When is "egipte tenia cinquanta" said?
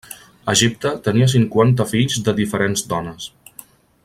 0.53-1.87